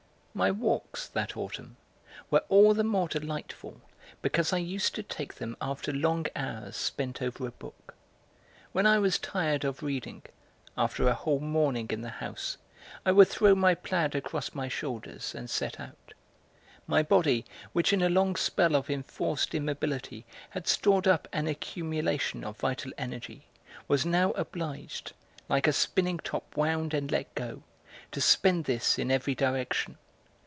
My 0.33 0.49
walks, 0.49 1.09
that 1.09 1.35
autumn, 1.35 1.75
were 2.29 2.45
all 2.47 2.73
the 2.73 2.85
more 2.85 3.09
delightful 3.09 3.81
because 4.21 4.53
I 4.53 4.59
used 4.59 4.95
to 4.95 5.03
take 5.03 5.33
them 5.35 5.57
after 5.59 5.91
long 5.91 6.25
hours 6.37 6.77
spent 6.77 7.21
over 7.21 7.45
a 7.45 7.51
book. 7.51 7.95
When 8.71 8.85
I 8.87 8.97
was 8.97 9.19
tired 9.19 9.65
of 9.65 9.83
reading, 9.83 10.21
after 10.77 11.05
a 11.09 11.13
whole 11.13 11.41
morning 11.41 11.87
in 11.89 11.99
the 12.01 12.09
house, 12.23 12.55
I 13.05 13.11
would 13.11 13.27
throw 13.27 13.55
my 13.55 13.75
plaid 13.75 14.15
across 14.15 14.55
my 14.55 14.69
shoulders 14.69 15.35
and 15.35 15.49
set 15.49 15.81
out; 15.81 16.13
my 16.87 17.03
body, 17.03 17.43
which 17.73 17.91
in 17.91 18.01
a 18.01 18.07
long 18.07 18.37
spell 18.37 18.73
of 18.77 18.89
enforced 18.89 19.53
immobility 19.53 20.25
had 20.51 20.65
stored 20.65 21.09
up 21.09 21.27
an 21.33 21.49
accumulation 21.49 22.45
of 22.45 22.55
vital 22.55 22.93
energy, 22.97 23.47
was 23.89 24.05
now 24.05 24.31
obliged, 24.31 25.11
like 25.49 25.67
a 25.67 25.73
spinning 25.73 26.19
top 26.19 26.55
wound 26.55 26.93
and 26.93 27.11
let 27.11 27.35
go, 27.35 27.63
to 28.13 28.21
spend 28.21 28.63
this 28.63 28.97
in 28.97 29.11
every 29.11 29.35
direction. 29.35 29.97